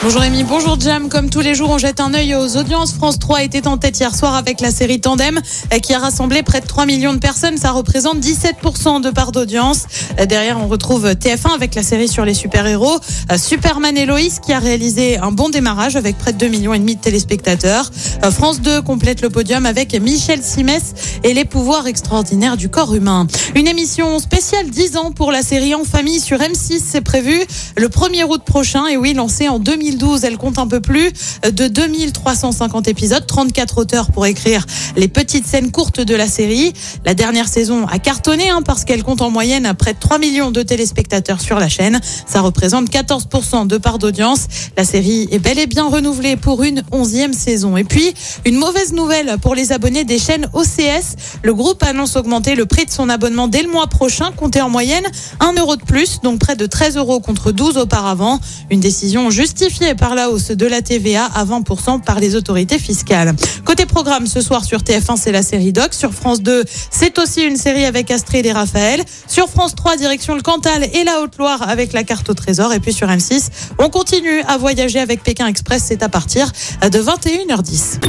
[0.00, 1.08] Bonjour Rémi, bonjour Jam.
[1.08, 2.92] Comme tous les jours, on jette un œil aux audiences.
[2.92, 5.40] France 3 était en tête hier soir avec la série Tandem
[5.74, 7.56] euh, qui a rassemblé près de 3 millions de personnes.
[7.56, 9.86] Ça représente 17% de part d'audience.
[10.20, 13.00] Euh, Derrière, on retrouve TF1 avec la série sur les super-héros.
[13.32, 16.74] Euh, Superman et Loïs qui a réalisé un bon démarrage avec près de 2 millions
[16.74, 17.90] et demi de téléspectateurs.
[18.30, 20.94] France 2 complète le podium avec Michel Simès
[21.24, 23.26] et les pouvoirs extraordinaires du corps humain.
[23.56, 26.80] Une émission spéciale 10 ans pour la série En famille sur M6.
[26.86, 27.42] C'est prévu
[27.76, 28.86] le 1er août prochain.
[28.86, 29.58] Et oui, lancée en
[29.90, 31.12] 2012, elle compte un peu plus
[31.50, 34.66] de 2350 épisodes, 34 auteurs pour écrire
[34.96, 36.72] les petites scènes courtes de la série.
[37.04, 40.50] La dernière saison a cartonné hein, parce qu'elle compte en moyenne près de 3 millions
[40.50, 42.00] de téléspectateurs sur la chaîne.
[42.26, 44.46] Ça représente 14% de part d'audience.
[44.76, 47.76] La série est bel et bien renouvelée pour une onzième saison.
[47.76, 48.12] Et puis,
[48.44, 51.16] une mauvaise nouvelle pour les abonnés des chaînes OCS.
[51.42, 54.70] Le groupe annonce augmenter le prix de son abonnement dès le mois prochain, compter en
[54.70, 55.06] moyenne
[55.40, 58.40] 1 euro de plus, donc près de 13 euros contre 12 auparavant.
[58.70, 59.30] Une décision
[59.78, 63.34] justifiée par la hausse de la TVA à 20% par les autorités fiscales.
[63.64, 65.94] Côté programme, ce soir sur TF1, c'est la série Doc.
[65.94, 69.02] Sur France 2, c'est aussi une série avec Astrid et Raphaël.
[69.26, 72.72] Sur France 3, direction le Cantal et la Haute-Loire avec la carte au trésor.
[72.72, 73.48] Et puis sur M6,
[73.78, 75.84] on continue à voyager avec Pékin Express.
[75.86, 76.50] C'est à partir
[76.82, 78.00] de 21h10.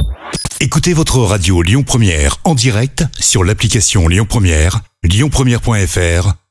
[0.61, 6.33] Écoutez votre radio Lyon Première en direct sur l'application Lyon Première, lyonpremière.fr